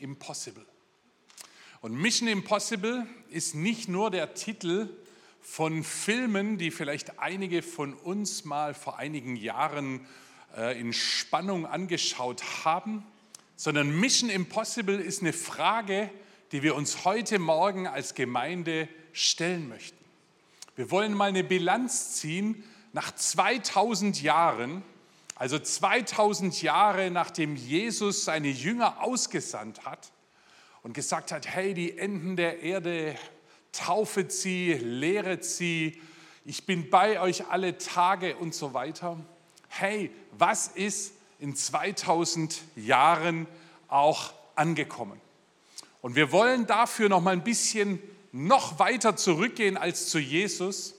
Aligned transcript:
Impossible. 0.00 0.66
Und 1.80 1.94
Mission 1.94 2.28
Impossible 2.28 3.06
ist 3.28 3.54
nicht 3.54 3.88
nur 3.88 4.10
der 4.10 4.34
Titel 4.34 4.88
von 5.40 5.84
Filmen, 5.84 6.56
die 6.56 6.70
vielleicht 6.70 7.18
einige 7.18 7.62
von 7.62 7.92
uns 7.92 8.44
mal 8.44 8.72
vor 8.72 8.98
einigen 8.98 9.36
Jahren 9.36 10.06
äh, 10.56 10.80
in 10.80 10.92
Spannung 10.94 11.66
angeschaut 11.66 12.42
haben, 12.64 13.04
sondern 13.56 14.00
Mission 14.00 14.30
Impossible 14.30 14.98
ist 14.98 15.20
eine 15.20 15.34
Frage, 15.34 16.10
die 16.52 16.62
wir 16.62 16.74
uns 16.74 17.04
heute 17.04 17.38
Morgen 17.38 17.86
als 17.86 18.14
Gemeinde 18.14 18.88
stellen 19.12 19.68
möchten. 19.68 20.02
Wir 20.76 20.90
wollen 20.90 21.12
mal 21.12 21.28
eine 21.28 21.44
Bilanz 21.44 22.14
ziehen 22.14 22.64
nach 22.92 23.14
2000 23.14 24.22
Jahren, 24.22 24.82
also 25.34 25.58
2000 25.58 26.62
Jahre 26.62 27.10
nachdem 27.10 27.56
Jesus 27.56 28.24
seine 28.24 28.48
Jünger 28.48 29.02
ausgesandt 29.02 29.84
hat 29.84 30.12
und 30.82 30.92
gesagt 30.92 31.32
hat, 31.32 31.48
hey, 31.48 31.74
die 31.74 31.98
Enden 31.98 32.36
der 32.36 32.60
Erde, 32.60 33.16
taufet 33.72 34.32
sie, 34.32 34.74
lehret 34.74 35.44
sie, 35.44 36.00
ich 36.44 36.66
bin 36.66 36.90
bei 36.90 37.20
euch 37.20 37.48
alle 37.48 37.78
Tage 37.78 38.36
und 38.36 38.54
so 38.54 38.74
weiter. 38.74 39.16
Hey, 39.68 40.10
was 40.32 40.68
ist 40.68 41.14
in 41.38 41.56
2000 41.56 42.60
Jahren 42.76 43.46
auch 43.88 44.34
angekommen? 44.54 45.18
Und 46.02 46.16
wir 46.16 46.32
wollen 46.32 46.66
dafür 46.66 47.08
noch 47.08 47.22
mal 47.22 47.30
ein 47.30 47.44
bisschen 47.44 47.98
noch 48.30 48.78
weiter 48.78 49.16
zurückgehen 49.16 49.78
als 49.78 50.10
zu 50.10 50.18
Jesus, 50.18 50.96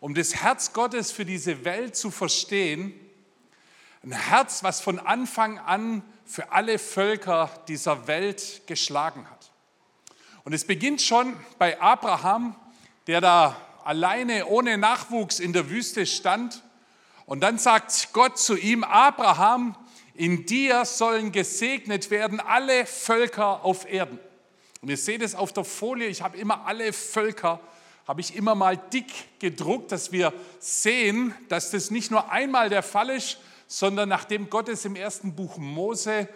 um 0.00 0.14
das 0.14 0.34
Herz 0.34 0.72
Gottes 0.72 1.12
für 1.12 1.24
diese 1.24 1.64
Welt 1.64 1.94
zu 1.94 2.10
verstehen. 2.10 2.92
Ein 4.04 4.10
Herz, 4.10 4.64
was 4.64 4.80
von 4.80 4.98
Anfang 4.98 5.58
an 5.60 6.02
für 6.24 6.50
alle 6.50 6.80
Völker 6.80 7.48
dieser 7.68 8.08
Welt 8.08 8.62
geschlagen 8.66 9.30
hat. 9.30 9.52
Und 10.42 10.52
es 10.52 10.66
beginnt 10.66 11.00
schon 11.00 11.36
bei 11.58 11.80
Abraham, 11.80 12.56
der 13.06 13.20
da 13.20 13.56
alleine 13.84 14.46
ohne 14.46 14.76
Nachwuchs 14.76 15.38
in 15.38 15.52
der 15.52 15.70
Wüste 15.70 16.04
stand. 16.04 16.64
Und 17.26 17.42
dann 17.42 17.58
sagt 17.58 18.08
Gott 18.12 18.38
zu 18.38 18.56
ihm, 18.56 18.82
Abraham, 18.82 19.76
in 20.14 20.46
dir 20.46 20.84
sollen 20.84 21.30
gesegnet 21.30 22.10
werden 22.10 22.40
alle 22.40 22.86
Völker 22.86 23.64
auf 23.64 23.88
Erden. 23.88 24.18
Und 24.80 24.88
ihr 24.88 24.96
seht 24.96 25.22
es 25.22 25.36
auf 25.36 25.52
der 25.52 25.64
Folie, 25.64 26.08
ich 26.08 26.22
habe 26.22 26.36
immer 26.36 26.66
alle 26.66 26.92
Völker, 26.92 27.60
habe 28.08 28.20
ich 28.20 28.34
immer 28.34 28.56
mal 28.56 28.76
dick 28.76 29.38
gedruckt, 29.38 29.92
dass 29.92 30.10
wir 30.10 30.32
sehen, 30.58 31.36
dass 31.48 31.70
das 31.70 31.92
nicht 31.92 32.10
nur 32.10 32.32
einmal 32.32 32.68
der 32.68 32.82
Fall 32.82 33.10
ist, 33.10 33.38
sondern 33.72 34.10
nachdem 34.10 34.50
Gott 34.50 34.68
es 34.68 34.84
im 34.84 34.96
ersten 34.96 35.34
Buch 35.34 35.56
Mose 35.56 36.28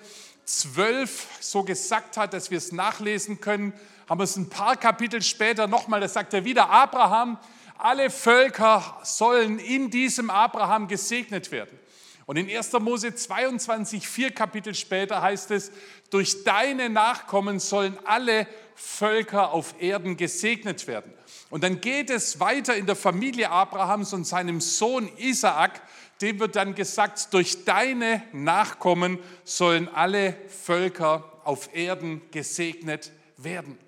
12 0.46 1.26
so 1.40 1.64
gesagt 1.64 2.16
hat, 2.16 2.32
dass 2.32 2.50
wir 2.50 2.56
es 2.56 2.72
nachlesen 2.72 3.42
können, 3.42 3.74
haben 4.08 4.20
wir 4.20 4.24
es 4.24 4.38
ein 4.38 4.48
paar 4.48 4.74
Kapitel 4.74 5.20
später 5.20 5.66
nochmal, 5.66 6.00
da 6.00 6.08
sagt 6.08 6.32
er 6.32 6.46
wieder, 6.46 6.70
Abraham, 6.70 7.36
alle 7.76 8.08
Völker 8.08 8.98
sollen 9.02 9.58
in 9.58 9.90
diesem 9.90 10.30
Abraham 10.30 10.88
gesegnet 10.88 11.50
werden. 11.50 11.78
Und 12.24 12.38
in 12.38 12.48
1. 12.48 12.72
Mose 12.80 13.14
22, 13.14 14.08
vier 14.08 14.30
Kapitel 14.30 14.74
später 14.74 15.20
heißt 15.20 15.50
es, 15.50 15.70
durch 16.08 16.42
deine 16.42 16.88
Nachkommen 16.88 17.60
sollen 17.60 17.98
alle 18.06 18.46
Völker 18.74 19.52
auf 19.52 19.74
Erden 19.78 20.16
gesegnet 20.16 20.86
werden. 20.86 21.12
Und 21.50 21.62
dann 21.62 21.82
geht 21.82 22.08
es 22.08 22.40
weiter 22.40 22.74
in 22.74 22.86
der 22.86 22.96
Familie 22.96 23.50
Abrahams 23.50 24.14
und 24.14 24.26
seinem 24.26 24.60
Sohn 24.60 25.08
Isaak, 25.18 25.82
dem 26.20 26.40
wird 26.40 26.56
dann 26.56 26.74
gesagt, 26.74 27.32
durch 27.32 27.64
deine 27.64 28.22
Nachkommen 28.32 29.18
sollen 29.44 29.88
alle 29.88 30.36
Völker 30.48 31.40
auf 31.44 31.74
Erden 31.74 32.22
gesegnet 32.30 33.12
werden. 33.36 33.78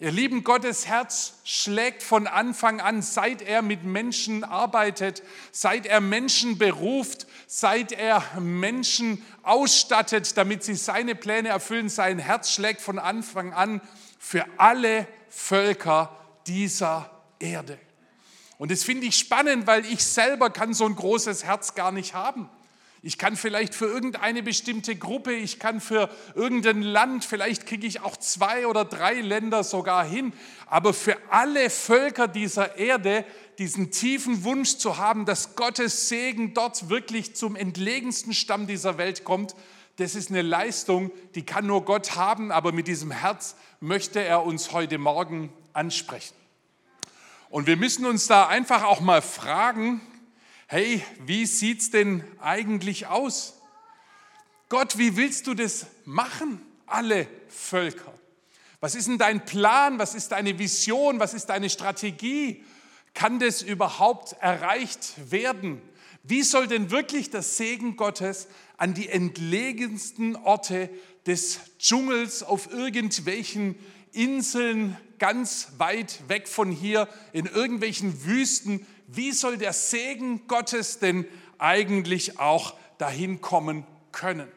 Ihr 0.00 0.10
Lieben, 0.10 0.42
Gottes 0.44 0.86
Herz 0.86 1.34
schlägt 1.44 2.02
von 2.02 2.26
Anfang 2.26 2.80
an, 2.80 3.00
seit 3.00 3.42
er 3.42 3.62
mit 3.62 3.84
Menschen 3.84 4.42
arbeitet, 4.42 5.22
seit 5.52 5.86
er 5.86 6.00
Menschen 6.00 6.58
beruft, 6.58 7.26
seit 7.46 7.92
er 7.92 8.22
Menschen 8.40 9.24
ausstattet, 9.44 10.36
damit 10.36 10.64
sie 10.64 10.74
seine 10.74 11.14
Pläne 11.14 11.50
erfüllen. 11.50 11.88
Sein 11.88 12.18
Herz 12.18 12.52
schlägt 12.52 12.80
von 12.80 12.98
Anfang 12.98 13.52
an 13.52 13.80
für 14.18 14.44
alle 14.56 15.06
Völker 15.28 16.14
dieser 16.46 17.10
Erde. 17.38 17.78
Und 18.58 18.70
das 18.70 18.84
finde 18.84 19.06
ich 19.06 19.16
spannend, 19.16 19.66
weil 19.66 19.84
ich 19.86 20.04
selber 20.04 20.50
kann 20.50 20.74
so 20.74 20.86
ein 20.86 20.94
großes 20.94 21.44
Herz 21.44 21.74
gar 21.74 21.92
nicht 21.92 22.14
haben. 22.14 22.48
Ich 23.06 23.18
kann 23.18 23.36
vielleicht 23.36 23.74
für 23.74 23.84
irgendeine 23.84 24.42
bestimmte 24.42 24.96
Gruppe, 24.96 25.34
ich 25.34 25.58
kann 25.58 25.82
für 25.82 26.08
irgendein 26.34 26.80
Land, 26.80 27.26
vielleicht 27.26 27.66
kriege 27.66 27.86
ich 27.86 28.00
auch 28.00 28.16
zwei 28.16 28.66
oder 28.66 28.86
drei 28.86 29.20
Länder 29.20 29.62
sogar 29.62 30.06
hin, 30.06 30.32
aber 30.66 30.94
für 30.94 31.18
alle 31.28 31.68
Völker 31.68 32.28
dieser 32.28 32.78
Erde 32.78 33.26
diesen 33.58 33.90
tiefen 33.90 34.42
Wunsch 34.44 34.78
zu 34.78 34.96
haben, 34.96 35.26
dass 35.26 35.54
Gottes 35.54 36.08
Segen 36.08 36.54
dort 36.54 36.88
wirklich 36.88 37.36
zum 37.36 37.56
entlegensten 37.56 38.32
Stamm 38.32 38.66
dieser 38.66 38.96
Welt 38.96 39.22
kommt, 39.24 39.54
das 39.96 40.14
ist 40.14 40.30
eine 40.30 40.40
Leistung, 40.40 41.10
die 41.34 41.44
kann 41.44 41.66
nur 41.66 41.84
Gott 41.84 42.16
haben, 42.16 42.50
aber 42.50 42.72
mit 42.72 42.88
diesem 42.88 43.10
Herz 43.10 43.54
möchte 43.80 44.24
er 44.24 44.44
uns 44.44 44.72
heute 44.72 44.96
Morgen 44.96 45.52
ansprechen. 45.74 46.43
Und 47.54 47.68
wir 47.68 47.76
müssen 47.76 48.04
uns 48.04 48.26
da 48.26 48.48
einfach 48.48 48.82
auch 48.82 48.98
mal 48.98 49.22
fragen, 49.22 50.00
hey, 50.66 51.04
wie 51.24 51.46
sieht 51.46 51.82
es 51.82 51.90
denn 51.92 52.24
eigentlich 52.40 53.06
aus? 53.06 53.60
Gott, 54.68 54.98
wie 54.98 55.16
willst 55.16 55.46
du 55.46 55.54
das 55.54 55.86
machen, 56.04 56.60
alle 56.84 57.28
Völker? 57.46 58.12
Was 58.80 58.96
ist 58.96 59.06
denn 59.06 59.18
dein 59.18 59.44
Plan? 59.44 60.00
Was 60.00 60.16
ist 60.16 60.32
deine 60.32 60.58
Vision? 60.58 61.20
Was 61.20 61.32
ist 61.32 61.46
deine 61.46 61.70
Strategie? 61.70 62.64
Kann 63.14 63.38
das 63.38 63.62
überhaupt 63.62 64.32
erreicht 64.40 65.14
werden? 65.30 65.80
Wie 66.24 66.42
soll 66.42 66.66
denn 66.66 66.90
wirklich 66.90 67.30
das 67.30 67.56
Segen 67.56 67.94
Gottes 67.94 68.48
an 68.78 68.94
die 68.94 69.10
entlegensten 69.10 70.34
Orte 70.34 70.90
des 71.24 71.60
Dschungels 71.78 72.42
auf 72.42 72.72
irgendwelchen 72.72 73.76
Inseln 74.10 74.96
ganz 75.18 75.72
weit 75.78 76.28
weg 76.28 76.48
von 76.48 76.70
hier, 76.70 77.08
in 77.32 77.46
irgendwelchen 77.46 78.24
Wüsten, 78.24 78.86
wie 79.06 79.32
soll 79.32 79.58
der 79.58 79.72
Segen 79.72 80.46
Gottes 80.46 80.98
denn 80.98 81.26
eigentlich 81.58 82.38
auch 82.38 82.74
dahin 82.98 83.40
kommen 83.40 83.86
können? 84.12 84.48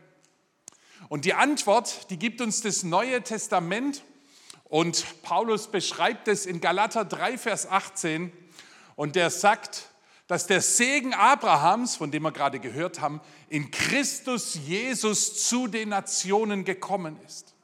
Und 1.10 1.26
die 1.26 1.34
Antwort, 1.34 2.10
die 2.10 2.18
gibt 2.18 2.42
uns 2.42 2.62
das 2.62 2.84
Neue 2.84 3.22
Testament 3.22 4.04
und 4.66 5.06
Paulus 5.22 5.68
beschreibt 5.68 6.28
es 6.28 6.46
in 6.46 6.60
Galater 6.60 7.06
3, 7.06 7.38
Vers 7.38 7.70
18 7.70 8.32
und 8.96 9.16
der 9.16 9.30
sagt, 9.30 9.90
dass 10.28 10.46
der 10.46 10.62
Segen 10.62 11.14
Abrahams, 11.14 11.96
von 11.96 12.12
dem 12.12 12.24
wir 12.24 12.34
gerade 12.34 12.60
gehört 12.60 13.00
haben, 13.00 13.22
in 13.48 13.72
Christus 13.72 14.56
Jesus 14.56 15.48
zu 15.48 15.68
den 15.68 15.90
Nationen 15.90 16.66
gekommen 16.66 17.18
ist. 17.26 17.57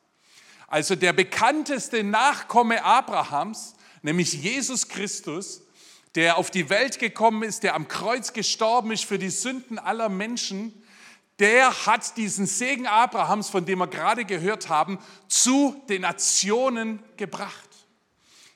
Also 0.74 0.96
der 0.96 1.14
bekannteste 1.14 2.04
Nachkomme 2.04 2.84
Abrahams, 2.84 3.76
nämlich 4.02 4.34
Jesus 4.34 4.88
Christus, 4.88 5.62
der 6.16 6.40
auf 6.40 6.50
die 6.50 6.68
Welt 6.68 6.98
gekommen 6.98 7.44
ist, 7.44 7.62
der 7.62 7.76
am 7.76 7.88
Kreuz 7.88 8.34
gestorben 8.34 8.92
ist 8.92 9.06
für 9.06 9.20
die 9.20 9.30
Sünden 9.30 9.78
aller 9.78 10.10
Menschen, 10.10 10.74
der 11.38 11.86
hat 11.86 12.18
diesen 12.18 12.48
Segen 12.48 12.88
Abrahams, 12.88 13.52
von 13.52 13.68
dem 13.68 13.78
wir 13.78 13.88
gerade 13.88 14.26
gehört 14.26 14.68
haben, 14.68 14.98
zu 15.28 15.80
den 15.90 16.02
Nationen 16.02 17.04
gebracht. 17.18 17.70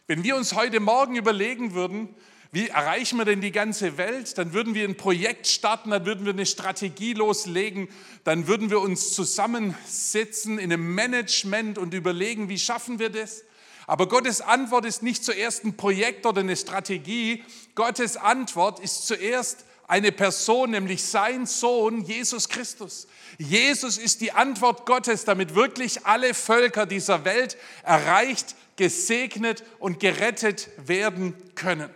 Wenn 0.07 0.23
wir 0.23 0.38
uns 0.38 0.56
heute 0.56 0.79
Morgen 0.79 1.17
überlegen 1.17 1.75
würden, 1.75 2.16
wie 2.52 2.69
erreichen 2.69 3.18
wir 3.18 3.25
denn 3.25 3.41
die 3.41 3.52
ganze 3.52 3.97
Welt? 3.97 4.38
Dann 4.38 4.53
würden 4.53 4.74
wir 4.74 4.88
ein 4.88 4.96
Projekt 4.96 5.47
starten, 5.47 5.90
dann 5.90 6.06
würden 6.06 6.25
wir 6.25 6.34
eine 6.34 6.46
Strategie 6.46 7.13
loslegen, 7.13 7.90
dann 8.24 8.47
würden 8.47 8.69
wir 8.69 8.80
uns 8.80 9.13
zusammensetzen 9.13 10.57
in 10.57 10.72
einem 10.72 10.96
Management 10.96 11.78
und 11.78 11.94
überlegen, 11.94 12.48
wie 12.50 12.60
schaffen 12.60 13.00
wir 13.00 13.10
das? 13.10 13.44
Aber 13.86 14.07
Gottes 14.07 14.42
Antwort 14.42 14.86
ist 14.86 15.04
nicht 15.04 15.24
zuerst 15.24 15.63
ein 15.63 15.77
Projekt 15.77 16.25
oder 16.25 16.42
eine 16.42 16.57
Strategie. 16.57 17.44
Gottes 17.75 18.18
Antwort 18.18 18.80
ist 18.80 19.07
zuerst 19.07 19.66
eine 19.88 20.12
Person, 20.12 20.71
nämlich 20.71 21.04
sein 21.04 21.45
Sohn 21.45 22.04
Jesus 22.04 22.50
Christus. 22.50 23.07
Jesus 23.38 23.98
ist 23.98 24.19
die 24.19 24.33
Antwort 24.33 24.86
Gottes, 24.86 25.24
damit 25.24 25.56
wirklich 25.56 26.06
alle 26.06 26.33
Völker 26.33 26.86
dieser 26.86 27.24
Welt 27.24 27.57
erreicht, 27.83 28.56
gesegnet 28.75 29.63
und 29.80 30.01
gerettet 30.01 30.69
werden 30.77 31.33
können. 31.56 31.89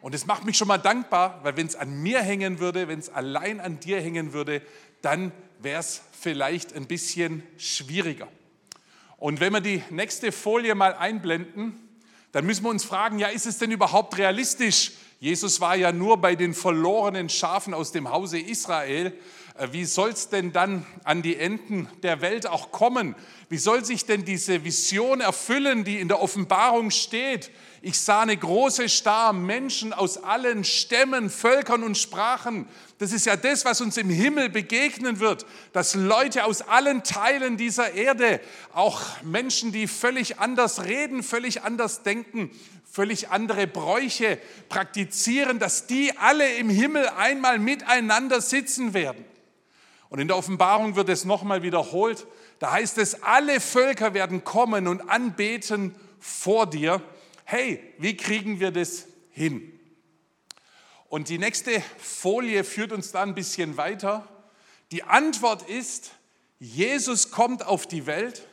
Und 0.00 0.14
es 0.14 0.26
macht 0.26 0.44
mich 0.44 0.56
schon 0.56 0.68
mal 0.68 0.78
dankbar, 0.78 1.40
weil 1.42 1.56
wenn 1.56 1.66
es 1.66 1.76
an 1.76 2.02
mir 2.02 2.20
hängen 2.20 2.60
würde, 2.60 2.88
wenn 2.88 2.98
es 2.98 3.08
allein 3.08 3.60
an 3.60 3.80
dir 3.80 4.00
hängen 4.00 4.32
würde, 4.32 4.62
dann 5.02 5.32
wäre 5.60 5.80
es 5.80 6.02
vielleicht 6.12 6.74
ein 6.74 6.86
bisschen 6.86 7.42
schwieriger. 7.56 8.28
Und 9.16 9.40
wenn 9.40 9.52
wir 9.52 9.60
die 9.60 9.82
nächste 9.90 10.30
Folie 10.30 10.76
mal 10.76 10.94
einblenden, 10.94 11.76
dann 12.30 12.46
müssen 12.46 12.62
wir 12.64 12.70
uns 12.70 12.84
fragen, 12.84 13.18
ja, 13.18 13.28
ist 13.28 13.46
es 13.46 13.58
denn 13.58 13.72
überhaupt 13.72 14.16
realistisch? 14.18 14.92
Jesus 15.18 15.60
war 15.60 15.74
ja 15.74 15.90
nur 15.90 16.18
bei 16.18 16.36
den 16.36 16.54
verlorenen 16.54 17.28
Schafen 17.28 17.74
aus 17.74 17.90
dem 17.90 18.10
Hause 18.10 18.38
Israel. 18.38 19.12
äh, 19.56 19.68
wie 19.72 19.84
soll 19.84 20.10
es 20.10 20.28
denn 20.28 20.52
dann 20.52 20.86
an 21.02 21.22
die 21.22 21.36
Enden 21.36 21.88
der 22.04 22.20
Welt 22.20 22.46
auch 22.46 22.70
kommen? 22.70 23.16
Wie 23.48 23.58
soll 23.58 23.84
sich 23.84 24.06
denn 24.06 24.24
diese 24.24 24.64
Vision 24.64 25.20
erfüllen, 25.20 25.82
die 25.82 25.98
in 25.98 26.06
der 26.06 26.22
Offenbarung 26.22 26.92
steht? 26.92 27.50
Ich 27.80 28.00
sah 28.00 28.22
eine 28.22 28.36
große 28.36 28.88
Star 28.88 29.32
Menschen 29.32 29.92
aus 29.92 30.22
allen 30.22 30.64
Stämmen, 30.64 31.30
Völkern 31.30 31.84
und 31.84 31.96
Sprachen. 31.96 32.66
Das 32.98 33.12
ist 33.12 33.26
ja 33.26 33.36
das, 33.36 33.64
was 33.64 33.80
uns 33.80 33.96
im 33.96 34.10
Himmel 34.10 34.48
begegnen 34.48 35.20
wird, 35.20 35.46
dass 35.72 35.94
Leute 35.94 36.44
aus 36.44 36.62
allen 36.62 37.04
Teilen 37.04 37.56
dieser 37.56 37.92
Erde, 37.92 38.40
auch 38.72 39.00
Menschen, 39.22 39.70
die 39.70 39.86
völlig 39.86 40.40
anders 40.40 40.84
reden, 40.86 41.22
völlig 41.22 41.62
anders 41.62 42.02
denken, 42.02 42.50
völlig 42.90 43.28
andere 43.28 43.68
Bräuche 43.68 44.40
praktizieren, 44.68 45.60
dass 45.60 45.86
die 45.86 46.16
alle 46.18 46.56
im 46.56 46.70
Himmel 46.70 47.08
einmal 47.16 47.60
miteinander 47.60 48.40
sitzen 48.40 48.92
werden. 48.92 49.24
Und 50.08 50.18
in 50.18 50.26
der 50.26 50.36
Offenbarung 50.36 50.96
wird 50.96 51.10
es 51.10 51.24
nochmal 51.24 51.62
wiederholt. 51.62 52.26
Da 52.58 52.72
heißt 52.72 52.98
es, 52.98 53.22
alle 53.22 53.60
Völker 53.60 54.14
werden 54.14 54.42
kommen 54.42 54.88
und 54.88 55.08
anbeten 55.08 55.94
vor 56.18 56.66
dir. 56.66 57.00
Hey, 57.50 57.82
wie 57.96 58.14
kriegen 58.14 58.60
wir 58.60 58.70
das 58.70 59.06
hin? 59.30 59.72
Und 61.08 61.30
die 61.30 61.38
nächste 61.38 61.82
Folie 61.96 62.62
führt 62.62 62.92
uns 62.92 63.10
da 63.10 63.22
ein 63.22 63.34
bisschen 63.34 63.78
weiter. 63.78 64.28
Die 64.92 65.02
Antwort 65.04 65.66
ist, 65.66 66.10
Jesus 66.58 67.30
kommt 67.30 67.64
auf 67.64 67.86
die 67.86 68.04
Welt 68.04 68.46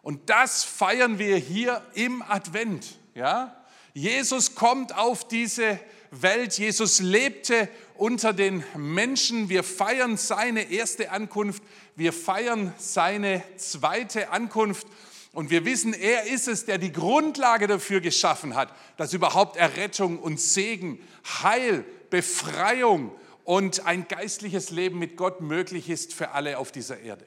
und 0.00 0.30
das 0.30 0.64
feiern 0.64 1.18
wir 1.18 1.36
hier 1.36 1.84
im 1.92 2.22
Advent. 2.22 2.96
Ja? 3.14 3.54
Jesus 3.92 4.54
kommt 4.54 4.96
auf 4.96 5.28
diese 5.28 5.78
Welt. 6.10 6.58
Jesus 6.58 7.00
lebte 7.00 7.68
unter 7.96 8.32
den 8.32 8.64
Menschen. 8.74 9.50
Wir 9.50 9.62
feiern 9.62 10.16
seine 10.16 10.70
erste 10.70 11.10
Ankunft. 11.10 11.62
Wir 11.96 12.14
feiern 12.14 12.72
seine 12.78 13.42
zweite 13.58 14.30
Ankunft. 14.30 14.86
Und 15.32 15.50
wir 15.50 15.64
wissen, 15.64 15.94
er 15.94 16.26
ist 16.26 16.46
es, 16.46 16.66
der 16.66 16.76
die 16.76 16.92
Grundlage 16.92 17.66
dafür 17.66 18.00
geschaffen 18.00 18.54
hat, 18.54 18.74
dass 18.98 19.14
überhaupt 19.14 19.56
Errettung 19.56 20.18
und 20.18 20.38
Segen, 20.38 21.00
Heil, 21.42 21.84
Befreiung 22.10 23.12
und 23.44 23.86
ein 23.86 24.06
geistliches 24.08 24.70
Leben 24.70 24.98
mit 24.98 25.16
Gott 25.16 25.40
möglich 25.40 25.88
ist 25.88 26.12
für 26.12 26.32
alle 26.32 26.58
auf 26.58 26.70
dieser 26.70 27.00
Erde. 27.00 27.24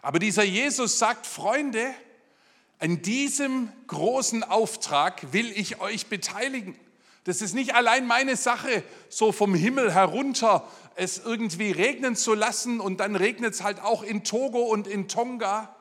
Aber 0.00 0.18
dieser 0.18 0.44
Jesus 0.44 0.98
sagt, 0.98 1.26
Freunde, 1.26 1.94
an 2.78 3.02
diesem 3.02 3.70
großen 3.86 4.42
Auftrag 4.42 5.32
will 5.32 5.50
ich 5.54 5.80
euch 5.80 6.06
beteiligen. 6.06 6.78
Das 7.24 7.42
ist 7.42 7.54
nicht 7.54 7.74
allein 7.74 8.06
meine 8.06 8.36
Sache, 8.36 8.82
so 9.08 9.32
vom 9.32 9.54
Himmel 9.54 9.92
herunter 9.92 10.66
es 10.94 11.18
irgendwie 11.18 11.72
regnen 11.72 12.16
zu 12.16 12.34
lassen 12.34 12.80
und 12.80 13.00
dann 13.00 13.16
regnet 13.16 13.54
es 13.54 13.62
halt 13.62 13.80
auch 13.82 14.02
in 14.02 14.24
Togo 14.24 14.60
und 14.60 14.86
in 14.86 15.08
Tonga 15.08 15.74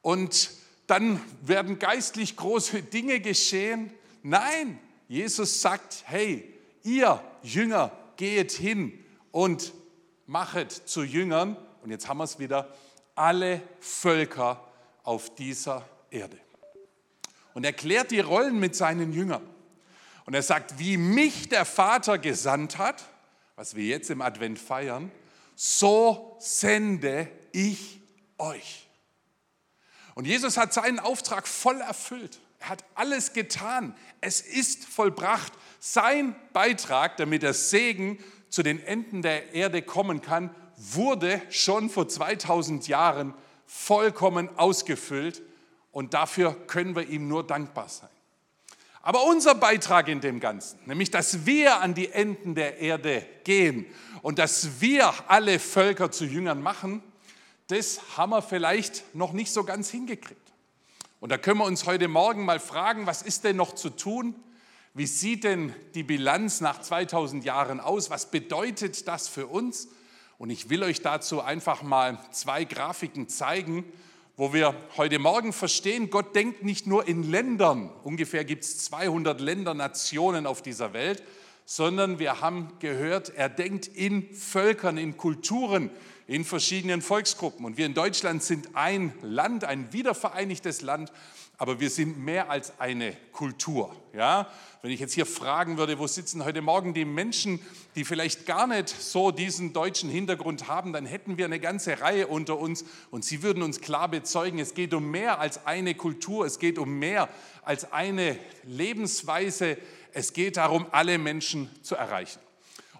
und 0.00 0.50
dann 0.90 1.20
werden 1.42 1.78
geistlich 1.78 2.36
große 2.36 2.82
Dinge 2.82 3.20
geschehen. 3.20 3.92
Nein, 4.22 4.78
Jesus 5.08 5.60
sagt, 5.60 6.02
hey, 6.06 6.52
ihr 6.82 7.22
Jünger, 7.42 7.92
geht 8.16 8.52
hin 8.52 8.92
und 9.30 9.72
machet 10.26 10.72
zu 10.72 11.02
Jüngern, 11.02 11.56
und 11.82 11.90
jetzt 11.90 12.08
haben 12.08 12.18
wir 12.18 12.24
es 12.24 12.38
wieder, 12.38 12.74
alle 13.14 13.62
Völker 13.80 14.62
auf 15.02 15.34
dieser 15.34 15.88
Erde. 16.10 16.36
Und 17.54 17.64
er 17.64 17.72
klärt 17.72 18.10
die 18.10 18.20
Rollen 18.20 18.58
mit 18.58 18.76
seinen 18.76 19.12
Jüngern. 19.12 19.46
Und 20.26 20.34
er 20.34 20.42
sagt, 20.42 20.78
wie 20.78 20.96
mich 20.96 21.48
der 21.48 21.64
Vater 21.64 22.18
gesandt 22.18 22.78
hat, 22.78 23.04
was 23.56 23.74
wir 23.74 23.84
jetzt 23.84 24.10
im 24.10 24.20
Advent 24.20 24.58
feiern, 24.58 25.10
so 25.54 26.36
sende 26.40 27.28
ich 27.52 28.00
euch. 28.38 28.89
Und 30.14 30.26
Jesus 30.26 30.56
hat 30.56 30.72
seinen 30.72 30.98
Auftrag 30.98 31.46
voll 31.46 31.80
erfüllt. 31.80 32.40
Er 32.58 32.70
hat 32.70 32.84
alles 32.94 33.32
getan. 33.32 33.94
Es 34.20 34.40
ist 34.40 34.84
vollbracht. 34.84 35.52
Sein 35.78 36.34
Beitrag, 36.52 37.16
damit 37.16 37.42
der 37.42 37.54
Segen 37.54 38.18
zu 38.50 38.62
den 38.62 38.84
Enden 38.84 39.22
der 39.22 39.54
Erde 39.54 39.82
kommen 39.82 40.20
kann, 40.20 40.54
wurde 40.76 41.40
schon 41.50 41.90
vor 41.90 42.08
2000 42.08 42.88
Jahren 42.88 43.34
vollkommen 43.66 44.48
ausgefüllt 44.58 45.42
und 45.92 46.14
dafür 46.14 46.54
können 46.66 46.96
wir 46.96 47.08
ihm 47.08 47.28
nur 47.28 47.46
dankbar 47.46 47.88
sein. 47.88 48.08
Aber 49.02 49.24
unser 49.24 49.54
Beitrag 49.54 50.08
in 50.08 50.20
dem 50.20 50.40
Ganzen, 50.40 50.78
nämlich 50.86 51.10
dass 51.10 51.46
wir 51.46 51.80
an 51.80 51.94
die 51.94 52.10
Enden 52.10 52.54
der 52.54 52.78
Erde 52.78 53.26
gehen 53.44 53.86
und 54.22 54.38
dass 54.38 54.80
wir 54.80 55.12
alle 55.28 55.58
Völker 55.58 56.10
zu 56.10 56.24
Jüngern 56.24 56.60
machen, 56.62 57.02
das 57.70 58.16
haben 58.16 58.30
wir 58.30 58.42
vielleicht 58.42 59.14
noch 59.14 59.32
nicht 59.32 59.52
so 59.52 59.64
ganz 59.64 59.90
hingekriegt. 59.90 60.40
Und 61.20 61.30
da 61.30 61.38
können 61.38 61.58
wir 61.58 61.66
uns 61.66 61.86
heute 61.86 62.08
Morgen 62.08 62.44
mal 62.44 62.58
fragen, 62.58 63.06
was 63.06 63.22
ist 63.22 63.44
denn 63.44 63.56
noch 63.56 63.74
zu 63.74 63.90
tun? 63.90 64.34
Wie 64.94 65.06
sieht 65.06 65.44
denn 65.44 65.74
die 65.94 66.02
Bilanz 66.02 66.60
nach 66.60 66.80
2000 66.80 67.44
Jahren 67.44 67.78
aus? 67.78 68.10
Was 68.10 68.30
bedeutet 68.30 69.06
das 69.06 69.28
für 69.28 69.46
uns? 69.46 69.88
Und 70.38 70.50
ich 70.50 70.70
will 70.70 70.82
euch 70.82 71.02
dazu 71.02 71.42
einfach 71.42 71.82
mal 71.82 72.18
zwei 72.32 72.64
Grafiken 72.64 73.28
zeigen, 73.28 73.84
wo 74.36 74.52
wir 74.54 74.74
heute 74.96 75.18
Morgen 75.18 75.52
verstehen, 75.52 76.08
Gott 76.08 76.34
denkt 76.34 76.64
nicht 76.64 76.86
nur 76.86 77.06
in 77.06 77.30
Ländern, 77.30 77.90
ungefähr 78.02 78.44
gibt 78.46 78.64
es 78.64 78.78
200 78.84 79.38
Länder, 79.40 79.74
Nationen 79.74 80.46
auf 80.46 80.62
dieser 80.62 80.94
Welt, 80.94 81.22
sondern 81.72 82.18
wir 82.18 82.40
haben 82.40 82.72
gehört, 82.80 83.32
er 83.36 83.48
denkt 83.48 83.86
in 83.86 84.34
Völkern, 84.34 84.98
in 84.98 85.16
Kulturen, 85.16 85.90
in 86.26 86.44
verschiedenen 86.44 87.00
Volksgruppen. 87.00 87.64
Und 87.64 87.76
wir 87.76 87.86
in 87.86 87.94
Deutschland 87.94 88.42
sind 88.42 88.70
ein 88.74 89.12
Land, 89.22 89.62
ein 89.62 89.92
wiedervereinigtes 89.92 90.82
Land, 90.82 91.12
aber 91.58 91.78
wir 91.78 91.88
sind 91.88 92.18
mehr 92.18 92.50
als 92.50 92.80
eine 92.80 93.16
Kultur. 93.30 93.94
Ja? 94.12 94.48
Wenn 94.82 94.90
ich 94.90 94.98
jetzt 94.98 95.12
hier 95.12 95.26
fragen 95.26 95.78
würde, 95.78 96.00
wo 96.00 96.08
sitzen 96.08 96.44
heute 96.44 96.60
Morgen 96.60 96.92
die 96.92 97.04
Menschen, 97.04 97.60
die 97.94 98.04
vielleicht 98.04 98.46
gar 98.46 98.66
nicht 98.66 98.88
so 98.88 99.30
diesen 99.30 99.72
deutschen 99.72 100.10
Hintergrund 100.10 100.66
haben, 100.66 100.92
dann 100.92 101.06
hätten 101.06 101.38
wir 101.38 101.44
eine 101.44 101.60
ganze 101.60 102.00
Reihe 102.00 102.26
unter 102.26 102.58
uns 102.58 102.84
und 103.12 103.24
sie 103.24 103.44
würden 103.44 103.62
uns 103.62 103.80
klar 103.80 104.08
bezeugen, 104.08 104.58
es 104.58 104.74
geht 104.74 104.92
um 104.92 105.10
mehr 105.12 105.38
als 105.38 105.66
eine 105.66 105.94
Kultur, 105.94 106.46
es 106.46 106.58
geht 106.58 106.78
um 106.78 106.98
mehr 106.98 107.28
als 107.62 107.92
eine 107.92 108.38
Lebensweise, 108.64 109.76
es 110.14 110.32
geht 110.32 110.56
darum, 110.56 110.86
alle 110.90 111.18
Menschen 111.18 111.70
zu 111.82 111.94
erreichen. 111.94 112.40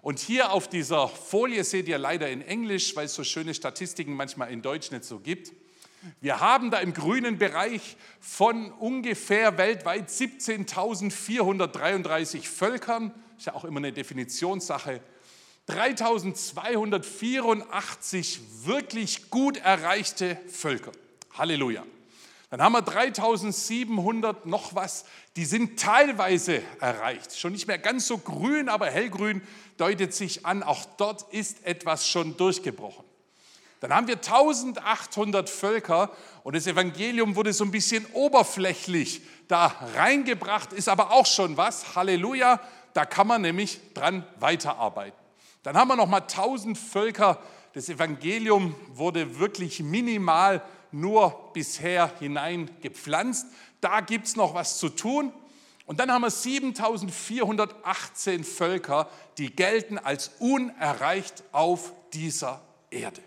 Und 0.03 0.19
hier 0.19 0.53
auf 0.53 0.69
dieser 0.69 1.09
Folie 1.09 1.65
seht 1.65 1.89
ihr 1.89 1.97
leider 1.99 2.31
in 2.31 2.43
Englisch, 2.43 2.95
weil 2.97 3.07
es 3.07 3.15
so 3.15 3.25
schöne 3.25 3.55
Statistiken 3.55 4.13
manchmal 4.15 4.51
in 4.51 4.61
Deutsch 4.63 4.91
nicht 4.91 5.05
so 5.05 5.19
gibt. 5.19 5.53
Wir 6.21 6.41
haben 6.41 6.71
da 6.71 6.79
im 6.79 6.95
grünen 6.95 7.37
Bereich 7.37 7.99
von 8.21 8.73
ungefähr 8.73 9.59
weltweit 9.59 10.09
17.433 10.09 12.41
Völkern, 12.43 13.13
ist 13.37 13.45
ja 13.47 13.55
auch 13.55 13.65
immer 13.65 13.79
eine 13.79 13.93
Definitionssache, 13.93 15.03
3284 15.67 18.41
wirklich 18.65 19.29
gut 19.29 19.59
erreichte 19.59 20.39
Völker. 20.49 20.93
Halleluja. 21.35 21.85
Dann 22.51 22.63
haben 22.63 22.73
wir 22.73 22.83
3700 22.83 24.45
noch 24.45 24.75
was, 24.75 25.05
die 25.37 25.45
sind 25.45 25.79
teilweise 25.79 26.63
erreicht. 26.81 27.39
Schon 27.39 27.53
nicht 27.53 27.69
mehr 27.69 27.79
ganz 27.79 28.09
so 28.09 28.19
grün, 28.19 28.69
aber 28.69 28.87
hellgrün 28.87 29.41
deutet 29.77 30.13
sich 30.13 30.45
an, 30.45 30.65
auch 30.65 30.85
dort 30.97 31.33
ist 31.33 31.65
etwas 31.65 32.09
schon 32.09 32.37
durchgebrochen. 32.37 33.05
Dann 33.79 33.95
haben 33.95 34.09
wir 34.09 34.17
1800 34.17 35.49
Völker 35.49 36.11
und 36.43 36.57
das 36.57 36.67
Evangelium 36.67 37.37
wurde 37.37 37.53
so 37.53 37.65
ein 37.65 37.71
bisschen 37.71 38.05
oberflächlich 38.13 39.23
da 39.47 39.67
reingebracht, 39.95 40.73
ist 40.73 40.89
aber 40.89 41.13
auch 41.13 41.27
schon 41.27 41.57
was. 41.57 41.95
Halleluja, 41.95 42.61
da 42.93 43.07
kann 43.07 43.29
man 43.29 43.43
nämlich 43.43 43.81
dran 43.95 44.27
weiterarbeiten. 44.41 45.17
Dann 45.63 45.77
haben 45.77 45.89
wir 45.89 45.97
noch 45.97 46.09
mal 46.09 46.23
1000 46.23 46.77
Völker. 46.77 47.41
Das 47.75 47.89
Evangelium 47.89 48.75
wurde 48.89 49.39
wirklich 49.39 49.81
minimal 49.81 50.63
nur 50.93 51.51
bisher 51.53 52.13
hineingepflanzt. 52.19 53.47
Da 53.81 54.01
gibt 54.01 54.27
es 54.27 54.37
noch 54.37 54.55
was 54.55 54.79
zu 54.79 54.89
tun. 54.89 55.33
Und 55.87 55.99
dann 55.99 56.13
haben 56.13 56.23
wir 56.23 56.31
7418 56.31 58.45
Völker, 58.45 59.09
die 59.39 59.55
gelten 59.55 59.99
als 59.99 60.31
unerreicht 60.39 61.43
auf 61.53 61.93
dieser 62.13 62.61
Erde. 62.91 63.21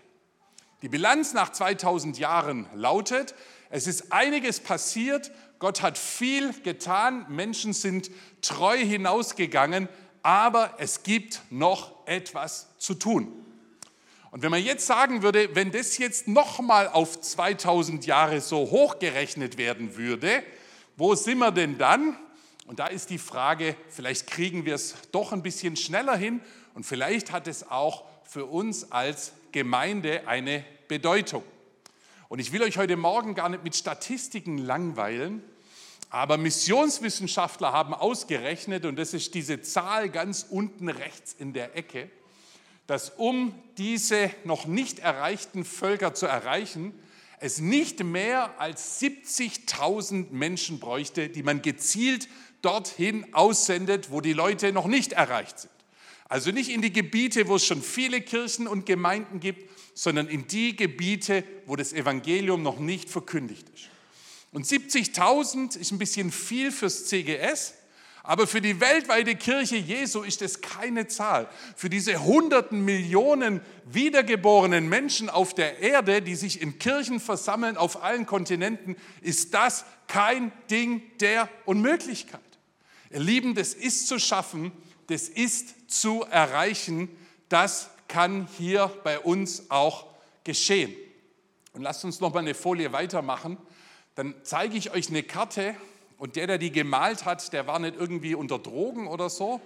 Die 0.80 0.88
Bilanz 0.88 1.34
nach 1.34 1.52
2000 1.52 2.18
Jahren 2.18 2.66
lautet, 2.74 3.34
es 3.70 3.86
ist 3.86 4.12
einiges 4.12 4.60
passiert, 4.60 5.30
Gott 5.58 5.82
hat 5.82 5.98
viel 5.98 6.52
getan, 6.62 7.26
Menschen 7.28 7.72
sind 7.72 8.10
treu 8.42 8.76
hinausgegangen, 8.76 9.88
aber 10.22 10.74
es 10.78 11.02
gibt 11.02 11.40
noch 11.50 12.06
etwas 12.06 12.68
zu 12.78 12.94
tun. 12.94 13.43
Und 14.34 14.42
wenn 14.42 14.50
man 14.50 14.64
jetzt 14.64 14.84
sagen 14.84 15.22
würde, 15.22 15.54
wenn 15.54 15.70
das 15.70 15.96
jetzt 15.96 16.26
nochmal 16.26 16.88
auf 16.88 17.20
2000 17.20 18.04
Jahre 18.04 18.40
so 18.40 18.68
hochgerechnet 18.68 19.58
werden 19.58 19.96
würde, 19.96 20.42
wo 20.96 21.14
sind 21.14 21.38
wir 21.38 21.52
denn 21.52 21.78
dann? 21.78 22.18
Und 22.66 22.80
da 22.80 22.88
ist 22.88 23.10
die 23.10 23.18
Frage, 23.18 23.76
vielleicht 23.90 24.26
kriegen 24.26 24.64
wir 24.64 24.74
es 24.74 24.96
doch 25.12 25.32
ein 25.32 25.44
bisschen 25.44 25.76
schneller 25.76 26.16
hin 26.16 26.40
und 26.74 26.82
vielleicht 26.82 27.30
hat 27.30 27.46
es 27.46 27.70
auch 27.70 28.06
für 28.24 28.46
uns 28.46 28.90
als 28.90 29.34
Gemeinde 29.52 30.26
eine 30.26 30.64
Bedeutung. 30.88 31.44
Und 32.28 32.40
ich 32.40 32.50
will 32.50 32.64
euch 32.64 32.76
heute 32.76 32.96
Morgen 32.96 33.36
gar 33.36 33.48
nicht 33.48 33.62
mit 33.62 33.76
Statistiken 33.76 34.58
langweilen, 34.58 35.44
aber 36.10 36.38
Missionswissenschaftler 36.38 37.70
haben 37.70 37.94
ausgerechnet, 37.94 38.84
und 38.84 38.96
das 38.96 39.14
ist 39.14 39.32
diese 39.32 39.62
Zahl 39.62 40.08
ganz 40.08 40.44
unten 40.50 40.88
rechts 40.88 41.36
in 41.38 41.52
der 41.52 41.76
Ecke, 41.76 42.10
dass 42.86 43.10
um 43.10 43.54
diese 43.78 44.30
noch 44.44 44.66
nicht 44.66 44.98
erreichten 44.98 45.64
Völker 45.64 46.14
zu 46.14 46.26
erreichen, 46.26 46.92
es 47.40 47.58
nicht 47.60 48.02
mehr 48.02 48.58
als 48.60 49.00
70.000 49.00 50.30
Menschen 50.30 50.80
bräuchte, 50.80 51.28
die 51.28 51.42
man 51.42 51.62
gezielt 51.62 52.28
dorthin 52.62 53.34
aussendet, 53.34 54.10
wo 54.10 54.20
die 54.20 54.32
Leute 54.32 54.72
noch 54.72 54.86
nicht 54.86 55.12
erreicht 55.12 55.60
sind. 55.60 55.70
Also 56.26 56.50
nicht 56.50 56.70
in 56.70 56.80
die 56.80 56.92
Gebiete, 56.92 57.48
wo 57.48 57.56
es 57.56 57.66
schon 57.66 57.82
viele 57.82 58.20
Kirchen 58.20 58.66
und 58.66 58.86
Gemeinden 58.86 59.40
gibt, 59.40 59.70
sondern 59.94 60.28
in 60.28 60.46
die 60.46 60.74
Gebiete, 60.74 61.44
wo 61.66 61.76
das 61.76 61.92
Evangelium 61.92 62.62
noch 62.62 62.78
nicht 62.78 63.10
verkündigt 63.10 63.68
ist. 63.74 63.88
Und 64.50 64.66
70.000 64.66 65.76
ist 65.76 65.92
ein 65.92 65.98
bisschen 65.98 66.32
viel 66.32 66.72
fürs 66.72 67.06
CGS, 67.06 67.74
aber 68.26 68.46
für 68.46 68.62
die 68.62 68.80
weltweite 68.80 69.36
Kirche 69.36 69.76
Jesu 69.76 70.22
ist 70.22 70.40
es 70.40 70.62
keine 70.62 71.06
Zahl. 71.06 71.46
Für 71.76 71.90
diese 71.90 72.24
hunderten 72.24 72.82
Millionen 72.82 73.60
wiedergeborenen 73.84 74.88
Menschen 74.88 75.28
auf 75.28 75.52
der 75.52 75.80
Erde, 75.80 76.22
die 76.22 76.34
sich 76.34 76.62
in 76.62 76.78
Kirchen 76.78 77.20
versammeln 77.20 77.76
auf 77.76 78.02
allen 78.02 78.24
Kontinenten, 78.24 78.96
ist 79.20 79.52
das 79.52 79.84
kein 80.06 80.52
Ding 80.70 81.02
der 81.20 81.50
Unmöglichkeit. 81.66 82.40
Ihr 83.10 83.20
Lieben, 83.20 83.54
das 83.54 83.74
ist 83.74 84.08
zu 84.08 84.18
schaffen, 84.18 84.72
das 85.08 85.28
ist 85.28 85.92
zu 85.92 86.22
erreichen, 86.22 87.10
das 87.50 87.90
kann 88.08 88.48
hier 88.56 88.90
bei 89.04 89.18
uns 89.18 89.70
auch 89.70 90.06
geschehen. 90.44 90.94
Und 91.74 91.82
lasst 91.82 92.02
uns 92.06 92.20
noch 92.20 92.32
mal 92.32 92.40
eine 92.40 92.54
Folie 92.54 92.90
weitermachen. 92.90 93.58
Dann 94.14 94.34
zeige 94.44 94.78
ich 94.78 94.92
euch 94.92 95.10
eine 95.10 95.22
Karte 95.22 95.74
und 96.18 96.36
der, 96.36 96.46
der 96.46 96.58
die 96.58 96.72
gemalt 96.72 97.24
hat, 97.24 97.52
der 97.52 97.66
war 97.66 97.78
nicht 97.78 97.96
irgendwie 97.98 98.34
unter 98.34 98.58
Drogen 98.58 99.06
oder 99.06 99.30
so, 99.30 99.60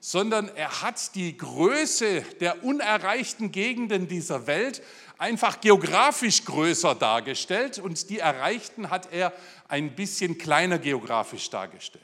sondern 0.00 0.50
er 0.56 0.82
hat 0.82 1.14
die 1.14 1.36
Größe 1.36 2.22
der 2.40 2.64
unerreichten 2.64 3.52
Gegenden 3.52 4.08
dieser 4.08 4.46
Welt 4.48 4.82
einfach 5.16 5.60
geografisch 5.60 6.44
größer 6.44 6.96
dargestellt 6.96 7.78
und 7.78 8.10
die 8.10 8.18
erreichten 8.18 8.90
hat 8.90 9.12
er 9.12 9.32
ein 9.68 9.94
bisschen 9.94 10.38
kleiner 10.38 10.78
geografisch 10.78 11.48
dargestellt. 11.50 12.02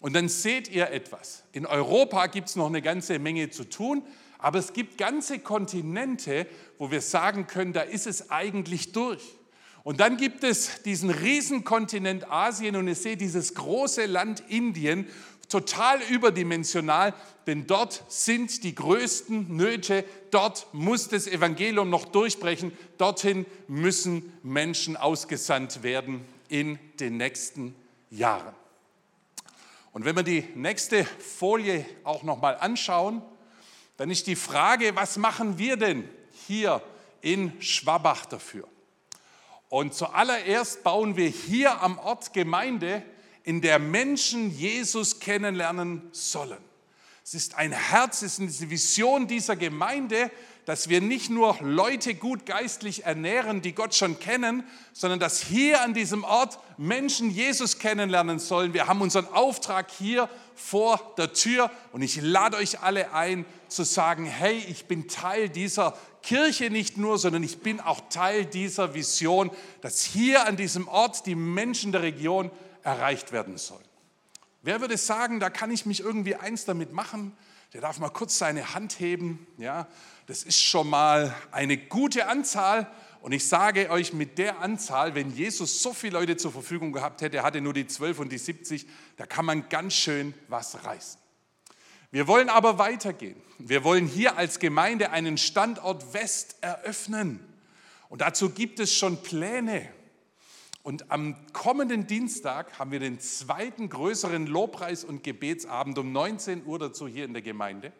Und 0.00 0.14
dann 0.14 0.28
seht 0.28 0.68
ihr 0.68 0.90
etwas. 0.90 1.42
In 1.52 1.66
Europa 1.66 2.26
gibt 2.28 2.48
es 2.48 2.56
noch 2.56 2.68
eine 2.68 2.80
ganze 2.80 3.18
Menge 3.18 3.50
zu 3.50 3.68
tun, 3.68 4.02
aber 4.38 4.58
es 4.58 4.72
gibt 4.72 4.96
ganze 4.96 5.40
Kontinente, 5.40 6.46
wo 6.78 6.90
wir 6.90 7.02
sagen 7.02 7.46
können, 7.46 7.72
da 7.72 7.82
ist 7.82 8.06
es 8.06 8.30
eigentlich 8.30 8.92
durch. 8.92 9.37
Und 9.84 10.00
dann 10.00 10.16
gibt 10.16 10.44
es 10.44 10.82
diesen 10.82 11.10
Riesenkontinent 11.10 12.30
Asien 12.30 12.76
und 12.76 12.88
ihr 12.88 12.94
seht 12.94 13.20
dieses 13.20 13.54
große 13.54 14.06
Land 14.06 14.42
Indien, 14.48 15.06
total 15.48 16.00
überdimensional, 16.02 17.14
denn 17.46 17.66
dort 17.66 18.04
sind 18.08 18.62
die 18.64 18.74
größten 18.74 19.56
Nöte, 19.56 20.04
dort 20.30 20.66
muss 20.72 21.08
das 21.08 21.26
Evangelium 21.26 21.88
noch 21.88 22.04
durchbrechen, 22.04 22.72
dorthin 22.98 23.46
müssen 23.66 24.32
Menschen 24.42 24.96
ausgesandt 24.96 25.82
werden 25.82 26.24
in 26.48 26.78
den 27.00 27.16
nächsten 27.16 27.74
Jahren. 28.10 28.54
Und 29.92 30.04
wenn 30.04 30.16
wir 30.16 30.22
die 30.22 30.44
nächste 30.54 31.04
Folie 31.04 31.84
auch 32.04 32.22
noch 32.22 32.40
mal 32.40 32.56
anschauen, 32.56 33.22
dann 33.96 34.10
ist 34.10 34.26
die 34.26 34.36
Frage, 34.36 34.94
was 34.94 35.16
machen 35.16 35.58
wir 35.58 35.76
denn 35.76 36.08
hier 36.46 36.82
in 37.20 37.60
Schwabach 37.60 38.26
dafür? 38.26 38.68
Und 39.68 39.94
zuallererst 39.94 40.82
bauen 40.82 41.16
wir 41.16 41.28
hier 41.28 41.82
am 41.82 41.98
Ort 41.98 42.32
Gemeinde, 42.32 43.02
in 43.44 43.60
der 43.60 43.78
Menschen 43.78 44.50
Jesus 44.56 45.20
kennenlernen 45.20 46.08
sollen. 46.12 46.58
Es 47.24 47.34
ist 47.34 47.56
ein 47.56 47.72
Herz, 47.72 48.22
es 48.22 48.38
ist 48.38 48.60
eine 48.60 48.70
Vision 48.70 49.26
dieser 49.26 49.56
Gemeinde, 49.56 50.30
dass 50.64 50.88
wir 50.88 51.00
nicht 51.00 51.30
nur 51.30 51.56
Leute 51.60 52.14
gut 52.14 52.44
geistlich 52.44 53.04
ernähren, 53.04 53.62
die 53.62 53.74
Gott 53.74 53.94
schon 53.94 54.18
kennen, 54.18 54.64
sondern 54.92 55.18
dass 55.18 55.42
hier 55.42 55.82
an 55.82 55.94
diesem 55.94 56.24
Ort 56.24 56.58
Menschen 56.76 57.30
Jesus 57.30 57.78
kennenlernen 57.78 58.38
sollen. 58.38 58.74
Wir 58.74 58.86
haben 58.86 59.00
unseren 59.00 59.26
Auftrag 59.28 59.90
hier 59.90 60.28
vor 60.54 61.14
der 61.16 61.32
Tür 61.32 61.70
und 61.92 62.02
ich 62.02 62.20
lade 62.20 62.58
euch 62.58 62.80
alle 62.80 63.12
ein 63.12 63.46
zu 63.68 63.82
sagen, 63.82 64.26
hey, 64.26 64.62
ich 64.68 64.86
bin 64.86 65.08
Teil 65.08 65.48
dieser 65.48 65.96
Kirche 66.28 66.68
nicht 66.68 66.98
nur, 66.98 67.16
sondern 67.16 67.42
ich 67.42 67.60
bin 67.60 67.80
auch 67.80 68.02
Teil 68.10 68.44
dieser 68.44 68.92
Vision, 68.92 69.50
dass 69.80 70.02
hier 70.02 70.46
an 70.46 70.58
diesem 70.58 70.86
Ort 70.86 71.24
die 71.24 71.34
Menschen 71.34 71.90
der 71.90 72.02
Region 72.02 72.50
erreicht 72.82 73.32
werden 73.32 73.56
sollen. 73.56 73.84
Wer 74.60 74.82
würde 74.82 74.98
sagen, 74.98 75.40
da 75.40 75.48
kann 75.48 75.70
ich 75.70 75.86
mich 75.86 76.00
irgendwie 76.00 76.34
eins 76.34 76.66
damit 76.66 76.92
machen? 76.92 77.34
Der 77.72 77.80
darf 77.80 77.98
mal 77.98 78.10
kurz 78.10 78.36
seine 78.36 78.74
Hand 78.74 79.00
heben. 79.00 79.46
Ja, 79.56 79.86
das 80.26 80.42
ist 80.42 80.62
schon 80.62 80.90
mal 80.90 81.34
eine 81.50 81.78
gute 81.78 82.28
Anzahl. 82.28 82.90
Und 83.22 83.32
ich 83.32 83.48
sage 83.48 83.88
euch, 83.88 84.12
mit 84.12 84.36
der 84.36 84.60
Anzahl, 84.60 85.14
wenn 85.14 85.34
Jesus 85.34 85.82
so 85.82 85.94
viele 85.94 86.18
Leute 86.18 86.36
zur 86.36 86.52
Verfügung 86.52 86.92
gehabt 86.92 87.22
hätte, 87.22 87.38
er 87.38 87.42
hatte 87.42 87.62
nur 87.62 87.72
die 87.72 87.86
12 87.86 88.18
und 88.18 88.30
die 88.30 88.36
70, 88.36 88.86
da 89.16 89.24
kann 89.24 89.46
man 89.46 89.66
ganz 89.70 89.94
schön 89.94 90.34
was 90.48 90.84
reißen. 90.84 91.18
Wir 92.10 92.26
wollen 92.26 92.48
aber 92.48 92.78
weitergehen. 92.78 93.40
Wir 93.58 93.84
wollen 93.84 94.06
hier 94.06 94.38
als 94.38 94.60
Gemeinde 94.60 95.10
einen 95.10 95.36
Standort 95.36 96.14
West 96.14 96.56
eröffnen. 96.62 97.40
Und 98.08 98.22
dazu 98.22 98.50
gibt 98.50 98.80
es 98.80 98.94
schon 98.94 99.22
Pläne. 99.22 99.88
Und 100.82 101.10
am 101.10 101.36
kommenden 101.52 102.06
Dienstag 102.06 102.78
haben 102.78 102.92
wir 102.92 103.00
den 103.00 103.20
zweiten 103.20 103.90
größeren 103.90 104.46
Lobpreis- 104.46 105.04
und 105.04 105.22
Gebetsabend 105.22 105.98
um 105.98 106.12
19 106.12 106.64
Uhr 106.64 106.78
dazu 106.78 107.06
hier 107.06 107.26
in 107.26 107.34
der 107.34 107.42
Gemeinde. 107.42 107.92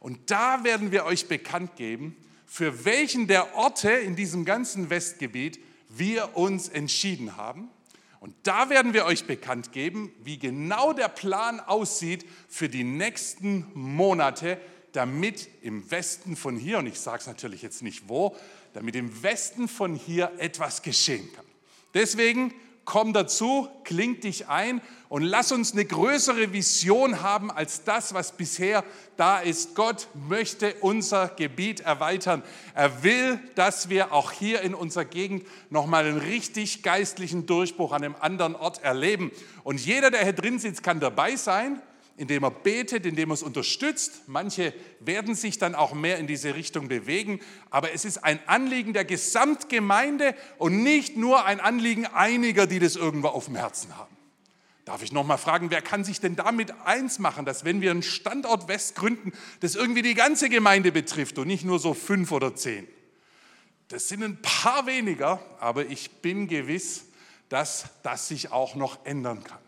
Und 0.00 0.30
da 0.30 0.64
werden 0.64 0.90
wir 0.90 1.04
euch 1.04 1.28
bekannt 1.28 1.76
geben, 1.76 2.16
für 2.46 2.86
welchen 2.86 3.26
der 3.26 3.54
Orte 3.56 3.90
in 3.90 4.16
diesem 4.16 4.46
ganzen 4.46 4.88
Westgebiet 4.88 5.60
wir 5.90 6.36
uns 6.36 6.68
entschieden 6.68 7.36
haben. 7.36 7.68
Und 8.24 8.34
da 8.44 8.70
werden 8.70 8.94
wir 8.94 9.04
euch 9.04 9.26
bekannt 9.26 9.72
geben, 9.72 10.10
wie 10.22 10.38
genau 10.38 10.94
der 10.94 11.08
Plan 11.08 11.60
aussieht 11.60 12.24
für 12.48 12.70
die 12.70 12.82
nächsten 12.82 13.66
Monate, 13.74 14.58
damit 14.92 15.46
im 15.60 15.90
Westen 15.90 16.34
von 16.34 16.56
hier, 16.56 16.78
und 16.78 16.86
ich 16.86 16.98
sage 16.98 17.18
es 17.18 17.26
natürlich 17.26 17.60
jetzt 17.60 17.82
nicht 17.82 18.08
wo, 18.08 18.34
damit 18.72 18.96
im 18.96 19.22
Westen 19.22 19.68
von 19.68 19.94
hier 19.94 20.32
etwas 20.38 20.80
geschehen 20.80 21.30
kann. 21.34 21.44
Deswegen 21.92 22.54
komm 22.84 23.12
dazu, 23.12 23.68
kling 23.84 24.20
dich 24.20 24.48
ein 24.48 24.80
und 25.08 25.22
lass 25.22 25.52
uns 25.52 25.72
eine 25.72 25.84
größere 25.84 26.52
Vision 26.52 27.22
haben 27.22 27.50
als 27.50 27.84
das, 27.84 28.14
was 28.14 28.32
bisher 28.32 28.84
da 29.16 29.38
ist. 29.38 29.74
Gott 29.74 30.08
möchte 30.28 30.74
unser 30.80 31.28
Gebiet 31.28 31.80
erweitern. 31.80 32.42
Er 32.74 33.02
will, 33.02 33.38
dass 33.54 33.88
wir 33.88 34.12
auch 34.12 34.32
hier 34.32 34.62
in 34.62 34.74
unserer 34.74 35.04
Gegend 35.04 35.46
nochmal 35.70 36.04
einen 36.04 36.18
richtig 36.18 36.82
geistlichen 36.82 37.46
Durchbruch 37.46 37.92
an 37.92 38.04
einem 38.04 38.16
anderen 38.18 38.56
Ort 38.56 38.82
erleben. 38.82 39.30
Und 39.62 39.80
jeder, 39.80 40.10
der 40.10 40.24
hier 40.24 40.32
drin 40.32 40.58
sitzt, 40.58 40.82
kann 40.82 41.00
dabei 41.00 41.36
sein 41.36 41.80
indem 42.16 42.44
er 42.44 42.50
betet, 42.50 43.06
indem 43.06 43.30
er 43.30 43.34
es 43.34 43.42
unterstützt. 43.42 44.22
Manche 44.26 44.72
werden 45.00 45.34
sich 45.34 45.58
dann 45.58 45.74
auch 45.74 45.94
mehr 45.94 46.18
in 46.18 46.26
diese 46.26 46.54
Richtung 46.54 46.88
bewegen. 46.88 47.40
Aber 47.70 47.92
es 47.92 48.04
ist 48.04 48.24
ein 48.24 48.38
Anliegen 48.46 48.92
der 48.92 49.04
Gesamtgemeinde 49.04 50.34
und 50.58 50.82
nicht 50.82 51.16
nur 51.16 51.44
ein 51.44 51.60
Anliegen 51.60 52.06
einiger, 52.06 52.66
die 52.66 52.78
das 52.78 52.96
irgendwo 52.96 53.28
auf 53.28 53.46
dem 53.46 53.56
Herzen 53.56 53.96
haben. 53.96 54.14
Darf 54.84 55.02
ich 55.02 55.12
noch 55.12 55.24
mal 55.24 55.38
fragen, 55.38 55.70
wer 55.70 55.80
kann 55.80 56.04
sich 56.04 56.20
denn 56.20 56.36
damit 56.36 56.72
eins 56.84 57.18
machen, 57.18 57.46
dass 57.46 57.64
wenn 57.64 57.80
wir 57.80 57.90
einen 57.90 58.02
Standort 58.02 58.68
West 58.68 58.96
gründen, 58.96 59.32
das 59.60 59.74
irgendwie 59.74 60.02
die 60.02 60.14
ganze 60.14 60.50
Gemeinde 60.50 60.92
betrifft 60.92 61.38
und 61.38 61.46
nicht 61.46 61.64
nur 61.64 61.78
so 61.78 61.94
fünf 61.94 62.30
oder 62.32 62.54
zehn? 62.54 62.86
Das 63.88 64.08
sind 64.08 64.22
ein 64.22 64.40
paar 64.42 64.86
weniger, 64.86 65.40
aber 65.58 65.86
ich 65.86 66.10
bin 66.20 66.48
gewiss, 66.48 67.06
dass 67.48 67.86
das 68.02 68.28
sich 68.28 68.52
auch 68.52 68.74
noch 68.74 69.04
ändern 69.06 69.42
kann. 69.42 69.63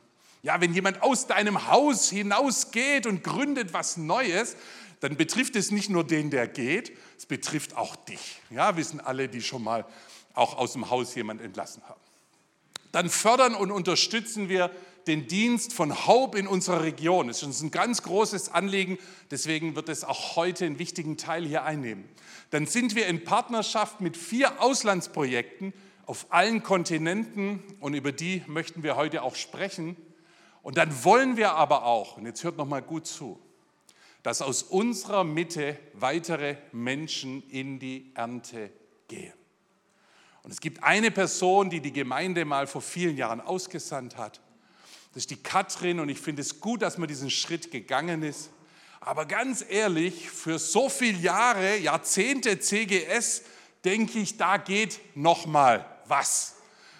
Ja, 0.46 0.60
wenn 0.60 0.72
jemand 0.72 1.02
aus 1.02 1.26
deinem 1.26 1.66
Haus 1.72 2.08
hinausgeht 2.08 3.06
und 3.06 3.24
gründet 3.24 3.72
was 3.72 3.96
Neues, 3.96 4.54
dann 5.00 5.16
betrifft 5.16 5.56
es 5.56 5.72
nicht 5.72 5.90
nur 5.90 6.04
den, 6.04 6.30
der 6.30 6.46
geht, 6.46 6.96
es 7.18 7.26
betrifft 7.26 7.76
auch 7.76 7.96
dich. 7.96 8.40
Ja, 8.50 8.76
wissen 8.76 9.00
alle, 9.00 9.28
die 9.28 9.42
schon 9.42 9.64
mal 9.64 9.84
auch 10.34 10.56
aus 10.56 10.74
dem 10.74 10.88
Haus 10.88 11.16
jemand 11.16 11.40
entlassen 11.40 11.82
haben. 11.88 12.00
Dann 12.92 13.10
fördern 13.10 13.56
und 13.56 13.72
unterstützen 13.72 14.48
wir 14.48 14.70
den 15.08 15.26
Dienst 15.26 15.72
von 15.72 16.06
Hope 16.06 16.38
in 16.38 16.46
unserer 16.46 16.84
Region. 16.84 17.26
Das 17.26 17.38
ist 17.38 17.42
uns 17.42 17.62
ein 17.62 17.72
ganz 17.72 18.04
großes 18.04 18.50
Anliegen, 18.50 18.98
deswegen 19.32 19.74
wird 19.74 19.88
es 19.88 20.04
auch 20.04 20.36
heute 20.36 20.64
einen 20.64 20.78
wichtigen 20.78 21.16
Teil 21.16 21.44
hier 21.44 21.64
einnehmen. 21.64 22.04
Dann 22.50 22.66
sind 22.66 22.94
wir 22.94 23.08
in 23.08 23.24
Partnerschaft 23.24 24.00
mit 24.00 24.16
vier 24.16 24.62
Auslandsprojekten 24.62 25.72
auf 26.06 26.26
allen 26.28 26.62
Kontinenten 26.62 27.64
und 27.80 27.94
über 27.94 28.12
die 28.12 28.44
möchten 28.46 28.84
wir 28.84 28.94
heute 28.94 29.24
auch 29.24 29.34
sprechen. 29.34 29.96
Und 30.66 30.78
dann 30.78 31.04
wollen 31.04 31.36
wir 31.36 31.52
aber 31.52 31.84
auch, 31.84 32.16
und 32.16 32.26
jetzt 32.26 32.42
hört 32.42 32.56
noch 32.56 32.66
mal 32.66 32.82
gut 32.82 33.06
zu, 33.06 33.40
dass 34.24 34.42
aus 34.42 34.64
unserer 34.64 35.22
Mitte 35.22 35.78
weitere 35.92 36.56
Menschen 36.72 37.48
in 37.50 37.78
die 37.78 38.10
Ernte 38.16 38.72
gehen. 39.06 39.32
Und 40.42 40.50
es 40.50 40.58
gibt 40.58 40.82
eine 40.82 41.12
Person, 41.12 41.70
die 41.70 41.78
die 41.78 41.92
Gemeinde 41.92 42.44
mal 42.44 42.66
vor 42.66 42.82
vielen 42.82 43.16
Jahren 43.16 43.40
ausgesandt 43.40 44.16
hat. 44.16 44.40
Das 45.12 45.22
ist 45.22 45.30
die 45.30 45.40
Katrin 45.40 46.00
und 46.00 46.08
ich 46.08 46.18
finde 46.18 46.42
es 46.42 46.58
gut, 46.58 46.82
dass 46.82 46.98
man 46.98 47.06
diesen 47.06 47.30
Schritt 47.30 47.70
gegangen 47.70 48.24
ist. 48.24 48.50
Aber 48.98 49.24
ganz 49.24 49.64
ehrlich, 49.68 50.28
für 50.28 50.58
so 50.58 50.88
viele 50.88 51.20
Jahre, 51.20 51.76
Jahrzehnte 51.76 52.58
CGS, 52.58 53.42
denke 53.84 54.18
ich, 54.18 54.36
da 54.36 54.56
geht 54.56 54.98
noch 55.14 55.46
mal 55.46 55.86
was. 56.06 56.55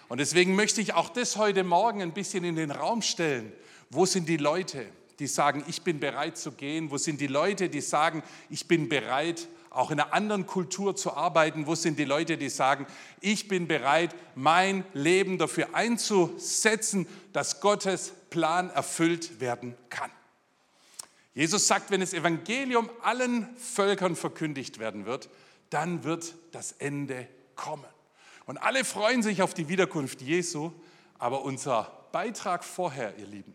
Und 0.08 0.18
deswegen 0.18 0.54
möchte 0.54 0.80
ich 0.80 0.94
auch 0.94 1.08
das 1.08 1.36
heute 1.36 1.64
Morgen 1.64 2.00
ein 2.00 2.12
bisschen 2.12 2.44
in 2.44 2.56
den 2.56 2.70
Raum 2.70 3.02
stellen. 3.02 3.52
Wo 3.90 4.06
sind 4.06 4.28
die 4.28 4.36
Leute, 4.36 4.86
die 5.18 5.26
sagen, 5.26 5.64
ich 5.66 5.82
bin 5.82 5.98
bereit 5.98 6.38
zu 6.38 6.52
gehen? 6.52 6.90
Wo 6.90 6.98
sind 6.98 7.20
die 7.20 7.26
Leute, 7.26 7.68
die 7.68 7.80
sagen, 7.80 8.22
ich 8.48 8.68
bin 8.68 8.88
bereit, 8.88 9.48
auch 9.70 9.90
in 9.90 10.00
einer 10.00 10.12
anderen 10.12 10.46
Kultur 10.46 10.96
zu 10.96 11.12
arbeiten? 11.14 11.66
Wo 11.66 11.74
sind 11.74 11.98
die 11.98 12.04
Leute, 12.04 12.38
die 12.38 12.48
sagen, 12.48 12.86
ich 13.20 13.48
bin 13.48 13.66
bereit, 13.66 14.14
mein 14.34 14.84
Leben 14.94 15.38
dafür 15.38 15.74
einzusetzen, 15.74 17.06
dass 17.32 17.60
Gottes 17.60 18.12
Plan 18.30 18.70
erfüllt 18.70 19.40
werden 19.40 19.76
kann? 19.90 20.10
Jesus 21.34 21.66
sagt, 21.66 21.90
wenn 21.90 22.00
das 22.00 22.14
Evangelium 22.14 22.88
allen 23.02 23.54
Völkern 23.56 24.16
verkündigt 24.16 24.78
werden 24.78 25.04
wird, 25.04 25.28
dann 25.68 26.04
wird 26.04 26.34
das 26.52 26.72
Ende 26.72 27.28
kommen. 27.56 27.95
Und 28.46 28.58
alle 28.58 28.84
freuen 28.84 29.22
sich 29.22 29.42
auf 29.42 29.54
die 29.54 29.68
Wiederkunft 29.68 30.22
Jesu, 30.22 30.72
aber 31.18 31.42
unser 31.42 32.08
Beitrag 32.12 32.64
vorher, 32.64 33.18
ihr 33.18 33.26
Lieben, 33.26 33.54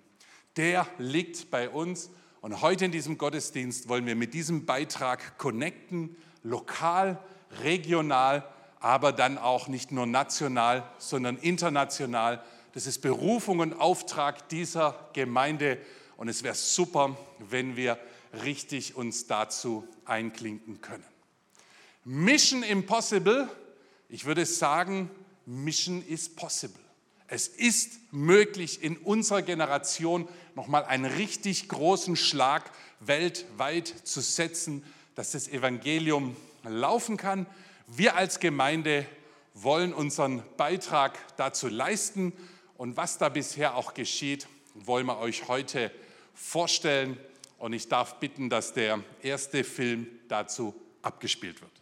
der 0.57 0.85
liegt 0.97 1.49
bei 1.49 1.69
uns 1.69 2.09
und 2.41 2.61
heute 2.61 2.85
in 2.85 2.91
diesem 2.91 3.17
Gottesdienst 3.17 3.87
wollen 3.87 4.05
wir 4.05 4.15
mit 4.15 4.33
diesem 4.33 4.65
Beitrag 4.65 5.37
connecten, 5.37 6.17
lokal, 6.43 7.19
regional, 7.63 8.43
aber 8.81 9.13
dann 9.13 9.37
auch 9.37 9.69
nicht 9.69 9.91
nur 9.93 10.05
national, 10.05 10.83
sondern 10.97 11.37
international. 11.37 12.43
Das 12.73 12.85
ist 12.85 12.99
Berufung 13.01 13.59
und 13.59 13.73
Auftrag 13.73 14.49
dieser 14.49 15.09
Gemeinde 15.13 15.77
und 16.17 16.27
es 16.27 16.43
wäre 16.43 16.55
super, 16.55 17.15
wenn 17.39 17.77
wir 17.77 17.97
richtig 18.43 18.95
uns 18.95 19.27
dazu 19.27 19.87
einklinken 20.03 20.81
können. 20.81 21.05
Mission 22.03 22.63
Impossible, 22.63 23.47
ich 24.11 24.25
würde 24.25 24.45
sagen, 24.45 25.09
Mission 25.45 26.05
is 26.05 26.27
possible. 26.27 26.81
Es 27.27 27.47
ist 27.47 27.93
möglich, 28.11 28.83
in 28.83 28.97
unserer 28.97 29.41
Generation 29.41 30.27
nochmal 30.53 30.83
einen 30.83 31.05
richtig 31.05 31.69
großen 31.69 32.17
Schlag 32.17 32.69
weltweit 32.99 33.87
zu 33.87 34.19
setzen, 34.19 34.83
dass 35.15 35.31
das 35.31 35.47
Evangelium 35.47 36.35
laufen 36.63 37.15
kann. 37.15 37.45
Wir 37.87 38.17
als 38.17 38.41
Gemeinde 38.41 39.05
wollen 39.53 39.93
unseren 39.93 40.43
Beitrag 40.57 41.17
dazu 41.37 41.69
leisten 41.69 42.33
und 42.75 42.97
was 42.97 43.17
da 43.17 43.29
bisher 43.29 43.75
auch 43.75 43.93
geschieht, 43.93 44.47
wollen 44.75 45.05
wir 45.05 45.19
euch 45.19 45.47
heute 45.47 45.89
vorstellen. 46.33 47.17
Und 47.57 47.71
ich 47.71 47.87
darf 47.87 48.19
bitten, 48.19 48.49
dass 48.49 48.73
der 48.73 49.01
erste 49.21 49.63
Film 49.63 50.07
dazu 50.27 50.75
abgespielt 51.01 51.61
wird. 51.61 51.80